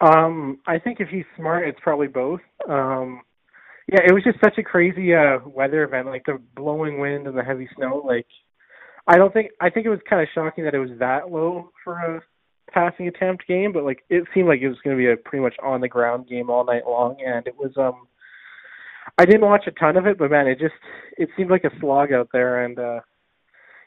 [0.02, 2.40] Um, I think if he's smart, it's probably both.
[2.68, 3.22] Um,
[3.90, 7.38] yeah, it was just such a crazy uh, weather event, like the blowing wind and
[7.38, 8.02] the heavy snow.
[8.04, 8.26] Like,
[9.06, 11.70] I don't think I think it was kind of shocking that it was that low
[11.84, 12.20] for a
[12.72, 15.42] passing attempt game, but like it seemed like it was going to be a pretty
[15.42, 17.72] much on the ground game all night long, and it was.
[17.76, 18.06] um
[19.18, 20.74] I didn't watch a ton of it, but man, it just
[21.18, 23.00] it seemed like a slog out there, and uh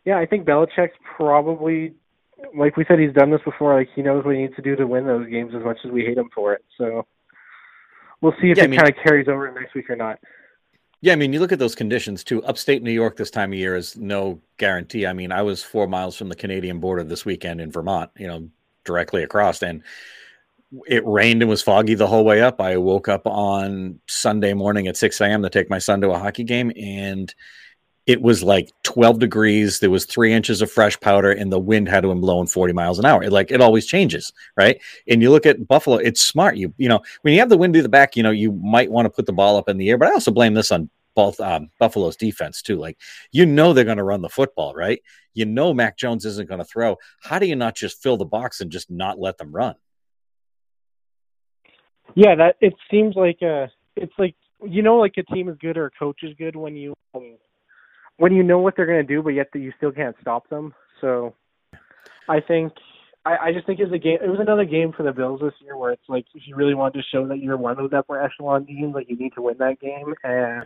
[0.06, 1.96] yeah, I think Belichick's probably
[2.56, 3.76] like we said, he's done this before.
[3.76, 5.92] Like he knows what he needs to do to win those games as much as
[5.92, 6.64] we hate him for it.
[6.78, 7.06] So
[8.22, 10.20] we'll see if yeah, it I mean, kind of carries over next week or not.
[11.02, 12.44] Yeah, I mean, you look at those conditions too.
[12.44, 15.06] Upstate New York this time of year is no guarantee.
[15.06, 18.28] I mean, I was four miles from the Canadian border this weekend in Vermont, you
[18.28, 18.50] know,
[18.86, 19.84] directly across, and
[20.88, 22.60] it rained and was foggy the whole way up.
[22.60, 25.44] I woke up on Sunday morning at 6 a.m.
[25.44, 27.34] to take my son to a hockey game, and
[28.08, 31.88] it was like 12 degrees there was three inches of fresh powder and the wind
[31.88, 35.22] had to been blowing 40 miles an hour it, like it always changes right and
[35.22, 37.82] you look at buffalo it's smart you you know when you have the wind to
[37.82, 39.98] the back you know you might want to put the ball up in the air
[39.98, 42.76] but i also blame this on both um, Buffalo's defense too.
[42.76, 42.98] Like
[43.32, 45.02] you know they're going to run the football, right?
[45.34, 46.98] You know Mac Jones isn't going to throw.
[47.22, 49.76] How do you not just fill the box and just not let them run?
[52.14, 55.78] Yeah, that it seems like uh it's like you know like a team is good
[55.78, 57.38] or a coach is good when you um,
[58.18, 60.74] when you know what they're going to do, but yet you still can't stop them.
[61.02, 61.34] So
[62.30, 62.74] I think
[63.26, 64.20] I, I just think it's a game.
[64.24, 66.76] It was another game for the Bills this year where it's like if you really
[66.76, 69.42] wanted to show that you're one of those upper echelon teams, like you need to
[69.42, 70.14] win that game.
[70.24, 70.66] And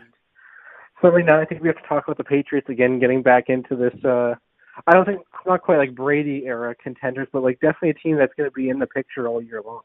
[1.01, 3.45] so right now, I think we have to talk about the Patriots again, getting back
[3.47, 4.05] into this.
[4.05, 4.35] uh
[4.87, 8.33] I don't think not quite like Brady era contenders, but like definitely a team that's
[8.35, 9.81] going to be in the picture all year long.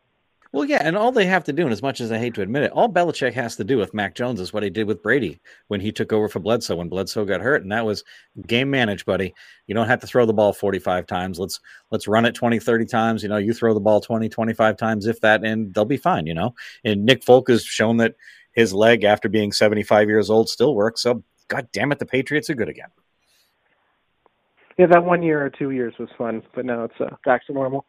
[0.55, 2.43] Well, yeah, and all they have to do, and as much as I hate to
[2.43, 5.03] admit it, all Belichick has to do with Mac Jones is what he did with
[5.03, 8.05] Brady when he took over for Bledsoe when Bledsoe got hurt, and that was
[8.47, 9.35] game manage, buddy.
[9.67, 11.41] You don't have to throw the ball 45 times.
[11.41, 11.59] Let's
[11.91, 13.25] let's run it 20, 30 times.
[13.25, 16.25] You know, you throw the ball 20, 25 times, if that, and they'll be fine,
[16.25, 16.55] you know.
[16.85, 18.15] And Nick Folk has shown that
[18.53, 21.03] his leg after being 75 years old still works.
[21.03, 22.91] So god damn it, the Patriots are good again.
[24.79, 27.53] Yeah, that one year or two years was fun, but now it's uh, back to
[27.53, 27.87] normal.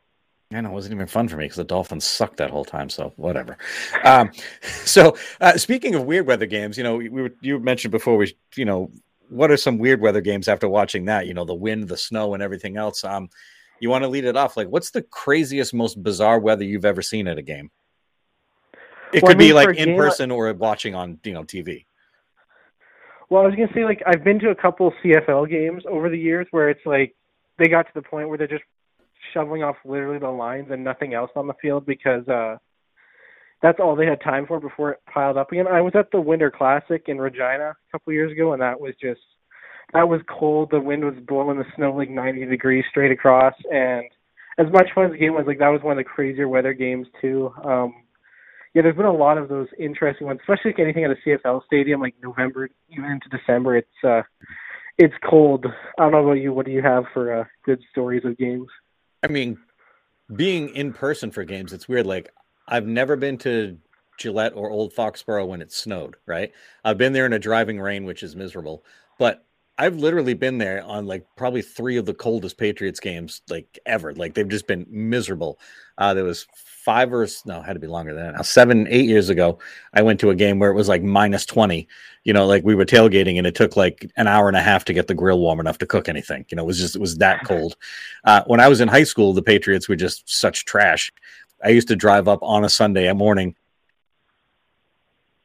[0.55, 2.89] I know it wasn't even fun for me because the Dolphins sucked that whole time.
[2.89, 3.57] So whatever.
[4.03, 8.17] Um, so uh, speaking of weird weather games, you know, we were, you mentioned before
[8.17, 8.91] we, you know,
[9.29, 11.27] what are some weird weather games after watching that?
[11.27, 13.03] You know, the wind, the snow, and everything else.
[13.03, 13.29] Um,
[13.79, 14.55] you want to lead it off?
[14.55, 17.71] Like, what's the craziest, most bizarre weather you've ever seen at a game?
[19.13, 21.85] It well, could I mean, be like in person or watching on you know TV.
[23.29, 26.17] Well, I was gonna say like I've been to a couple CFL games over the
[26.17, 27.15] years where it's like
[27.57, 28.63] they got to the point where they're just
[29.35, 32.57] shoveling off literally the lines and nothing else on the field because uh
[33.61, 35.65] that's all they had time for before it piled up again.
[35.67, 38.93] I was at the Winter Classic in Regina a couple years ago and that was
[39.01, 39.21] just
[39.93, 40.69] that was cold.
[40.71, 44.05] The wind was blowing the snow like 90 degrees straight across and
[44.57, 46.73] as much fun as the game was, like that was one of the crazier weather
[46.73, 47.51] games too.
[47.63, 47.93] Um
[48.75, 51.65] yeah, there's been a lot of those interesting ones, especially like anything at a CFL
[51.65, 53.77] stadium, like November even into December.
[53.77, 54.21] It's uh,
[54.97, 55.65] it's cold.
[55.97, 56.51] I don't know about you.
[56.51, 58.67] What do you have for uh, good stories of games?
[59.25, 59.57] I mean,
[60.35, 62.05] being in person for games, it's weird.
[62.05, 62.31] Like
[62.67, 63.77] I've never been to
[64.17, 66.51] Gillette or Old Foxborough when it snowed, right?
[66.83, 68.83] I've been there in a driving rain, which is miserable.
[69.17, 69.44] But
[69.77, 74.13] I've literally been there on like probably three of the coldest Patriots games like ever.
[74.13, 75.59] Like they've just been miserable.
[75.97, 78.35] Uh, there was five or no, had to be longer than that.
[78.35, 79.59] Now, seven, eight years ago,
[79.93, 81.89] I went to a game where it was like minus twenty.
[82.23, 84.85] You know, like we were tailgating, and it took like an hour and a half
[84.85, 86.45] to get the grill warm enough to cook anything.
[86.49, 87.75] You know, it was just it was that cold.
[88.23, 91.11] Uh, when I was in high school, the Patriots were just such trash.
[91.63, 93.55] I used to drive up on a Sunday morning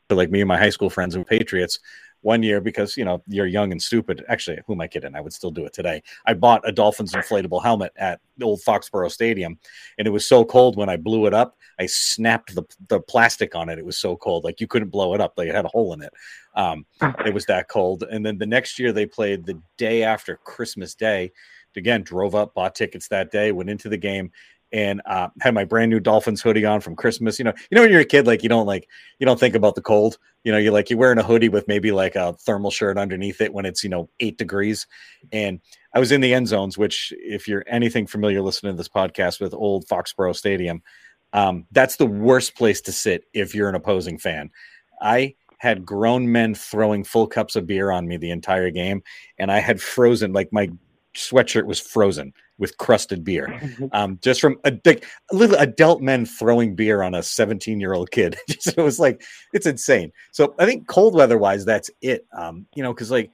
[0.08, 1.80] to like me and my high school friends who were Patriots
[2.22, 4.24] one year because you know you're young and stupid.
[4.28, 5.14] Actually, who am I kidding?
[5.14, 6.02] I would still do it today.
[6.26, 9.58] I bought a Dolphins inflatable helmet at the old Foxborough Stadium,
[9.98, 11.56] and it was so cold when I blew it up.
[11.78, 13.78] I snapped the the plastic on it.
[13.78, 15.34] It was so cold, like you couldn't blow it up.
[15.36, 16.12] Like it had a hole in it.
[16.54, 16.84] Um,
[17.24, 18.02] it was that cold.
[18.02, 21.32] And then the next year they played the day after Christmas Day.
[21.76, 24.32] Again, drove up, bought tickets that day, went into the game,
[24.72, 27.38] and uh, had my brand new Dolphins hoodie on from Christmas.
[27.38, 29.54] You know, you know when you're a kid, like you don't like you don't think
[29.54, 30.18] about the cold.
[30.44, 33.40] You know, you're like you're wearing a hoodie with maybe like a thermal shirt underneath
[33.40, 34.86] it when it's you know eight degrees.
[35.32, 35.60] And
[35.94, 39.40] I was in the end zones, which if you're anything familiar listening to this podcast
[39.40, 40.82] with old Foxborough Stadium,
[41.32, 44.50] um, that's the worst place to sit if you're an opposing fan.
[45.00, 49.02] I had grown men throwing full cups of beer on me the entire game,
[49.38, 50.70] and I had frozen like my
[51.14, 53.60] sweatshirt was frozen with crusted beer,
[53.92, 58.12] um, just from a, like, little adult men throwing beer on a 17 year old
[58.12, 58.36] kid.
[58.48, 60.12] it was like it's insane.
[60.30, 62.26] So I think cold weather wise, that's it.
[62.32, 63.32] Um, you know, because like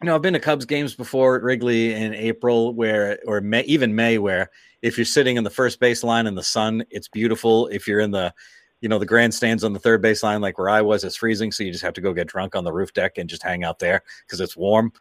[0.00, 3.64] you know, I've been to Cubs games before at Wrigley in April, where or May,
[3.64, 7.66] even May, where if you're sitting in the first baseline in the sun, it's beautiful.
[7.68, 8.32] If you're in the
[8.80, 11.64] you know the grandstands on the third baseline, like where I was, it's freezing, so
[11.64, 13.80] you just have to go get drunk on the roof deck and just hang out
[13.80, 14.92] there because it's warm.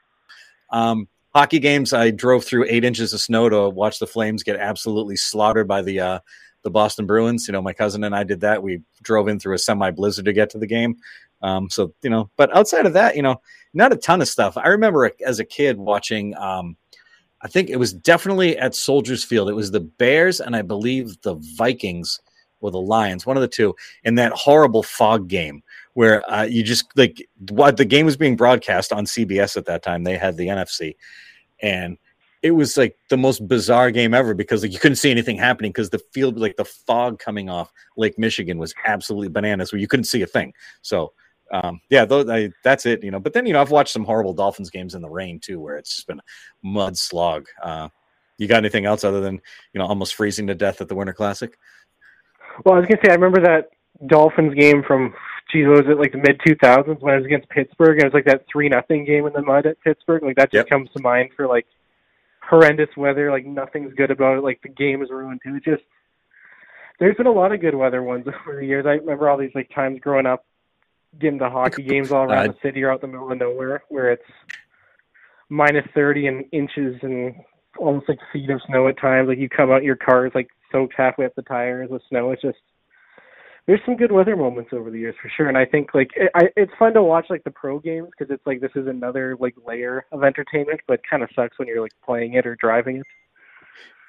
[0.71, 4.55] Um, hockey games, I drove through eight inches of snow to watch the Flames get
[4.55, 6.19] absolutely slaughtered by the uh,
[6.63, 7.47] the Boston Bruins.
[7.47, 8.63] You know, my cousin and I did that.
[8.63, 10.95] We drove in through a semi blizzard to get to the game.
[11.43, 13.39] Um, so you know, but outside of that, you know,
[13.75, 14.57] not a ton of stuff.
[14.57, 16.35] I remember as a kid watching.
[16.37, 16.75] Um,
[17.43, 19.47] I think it was definitely at Soldiers Field.
[19.47, 22.19] It was the Bears and I believe the Vikings
[22.61, 25.61] or the Lions, one of the two, in that horrible fog game
[25.93, 29.83] where uh, you just like what the game was being broadcast on CBS at that
[29.83, 30.03] time.
[30.03, 30.95] They had the NFC,
[31.61, 31.97] and
[32.43, 35.71] it was like the most bizarre game ever because like you couldn't see anything happening
[35.71, 39.87] because the field like the fog coming off Lake Michigan was absolutely bananas where you
[39.87, 40.53] couldn't see a thing.
[40.81, 41.13] So
[41.51, 43.19] um, yeah, those, I, that's it, you know.
[43.19, 45.77] But then you know I've watched some horrible Dolphins games in the rain too, where
[45.77, 46.23] it's just been a
[46.61, 47.47] mud slog.
[47.61, 47.89] Uh,
[48.37, 49.41] you got anything else other than
[49.73, 51.57] you know almost freezing to death at the Winter Classic?
[52.65, 53.69] Well, I was gonna say I remember that
[54.07, 55.13] Dolphins game from
[55.51, 57.99] geez, what was it like the mid two thousands when I was against Pittsburgh?
[57.99, 60.23] It was like that three nothing game in the mud at Pittsburgh.
[60.23, 60.69] Like that just Yep.
[60.69, 61.65] comes to mind for like
[62.41, 63.31] horrendous weather.
[63.31, 64.41] Like nothing's good about it.
[64.43, 65.55] Like the game is ruined too.
[65.55, 65.83] It just
[66.99, 68.85] there's been a lot of good weather ones over the years.
[68.85, 70.45] I remember all these like times growing up,
[71.19, 73.37] getting to hockey games all around Uh, the city or out in the middle of
[73.37, 74.23] nowhere where it's
[75.49, 77.35] minus thirty and inches and
[77.77, 79.27] almost like feet of snow at times.
[79.29, 82.31] Like you come out, your car is like soaked halfway up the tires with snow.
[82.31, 82.57] It's just
[83.67, 86.31] there's some good weather moments over the years for sure, and I think like it,
[86.33, 89.35] I, it's fun to watch like the pro games because it's like this is another
[89.39, 92.97] like layer of entertainment, but kind of sucks when you're like playing it or driving
[92.97, 93.05] it.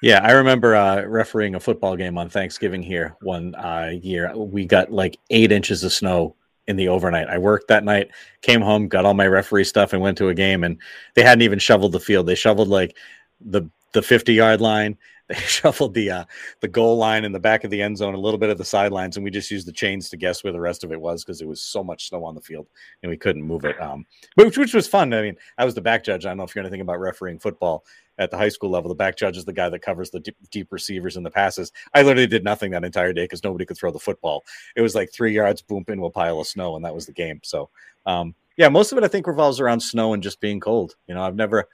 [0.01, 4.33] Yeah, I remember uh, refereeing a football game on Thanksgiving here one uh, year.
[4.35, 6.37] We got like eight inches of snow
[6.67, 7.27] in the overnight.
[7.27, 10.33] I worked that night, came home, got all my referee stuff, and went to a
[10.33, 10.63] game.
[10.63, 10.77] And
[11.15, 12.27] they hadn't even shoveled the field.
[12.27, 12.95] They shoveled like
[13.41, 14.97] the the fifty yard line.
[15.29, 16.25] They shuffled the uh,
[16.59, 18.65] the goal line in the back of the end zone, a little bit of the
[18.65, 21.23] sidelines, and we just used the chains to guess where the rest of it was
[21.23, 22.67] because there was so much snow on the field
[23.03, 23.79] and we couldn't move it.
[23.79, 24.05] Um,
[24.35, 25.13] which, which was fun.
[25.13, 26.25] I mean, I was the back judge.
[26.25, 27.85] I don't know if you're anything about refereeing football
[28.17, 28.89] at the high school level.
[28.89, 31.71] The back judge is the guy that covers the deep, deep receivers and the passes.
[31.93, 34.43] I literally did nothing that entire day because nobody could throw the football.
[34.75, 37.13] It was like three yards, boom, into a pile of snow, and that was the
[37.13, 37.39] game.
[37.43, 37.69] So,
[38.05, 40.95] um, yeah, most of it I think revolves around snow and just being cold.
[41.07, 41.69] You know, I've never,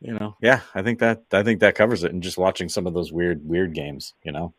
[0.00, 2.12] you know, yeah, I think that I think that covers it.
[2.12, 4.54] And just watching some of those weird, weird games, you know.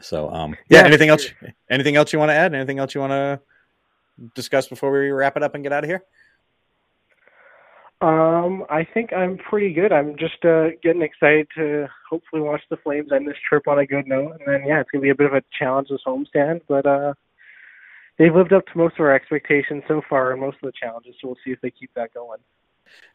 [0.00, 0.80] So, um, yeah.
[0.80, 1.24] Yeah, anything else?
[1.24, 1.54] sure.
[1.68, 2.54] Anything else you want to add?
[2.54, 3.40] Anything else you want to
[4.34, 6.02] discuss before we wrap it up and get out of here?
[8.02, 9.92] Um, I think I'm pretty good.
[9.92, 13.86] I'm just uh, getting excited to hopefully watch the Flames end this trip on a
[13.86, 16.62] good note, and then yeah, it's gonna be a bit of a challenge this homestand,
[16.66, 17.12] but uh,
[18.18, 21.14] they've lived up to most of our expectations so far, and most of the challenges.
[21.20, 22.38] So we'll see if they keep that going.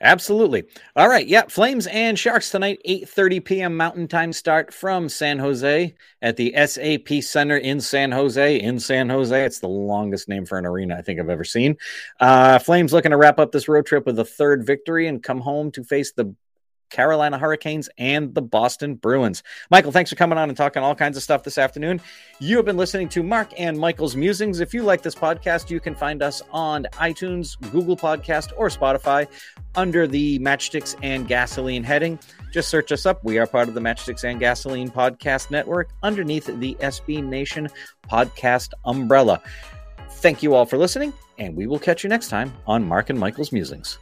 [0.01, 0.63] Absolutely.
[0.95, 1.25] All right.
[1.25, 1.43] Yeah.
[1.43, 3.77] Flames and Sharks tonight, 8:30 p.m.
[3.77, 8.59] Mountain Time start from San Jose at the SAP Center in San Jose.
[8.59, 9.45] In San Jose.
[9.45, 11.77] It's the longest name for an arena I think I've ever seen.
[12.19, 15.39] Uh, Flames looking to wrap up this road trip with a third victory and come
[15.39, 16.35] home to face the
[16.95, 19.43] Carolina Hurricanes and the Boston Bruins.
[19.69, 21.99] Michael, thanks for coming on and talking all kinds of stuff this afternoon.
[22.39, 24.61] You have been listening to Mark and Michael's Musings.
[24.61, 29.27] If you like this podcast, you can find us on iTunes, Google Podcast, or Spotify
[29.75, 32.17] under the Matchsticks and Gasoline heading.
[32.53, 33.21] Just search us up.
[33.25, 37.67] We are part of the Matchsticks and Gasoline Podcast Network underneath the SB Nation
[38.09, 39.41] podcast umbrella.
[40.11, 43.19] Thank you all for listening, and we will catch you next time on Mark and
[43.19, 43.99] Michael's Musings.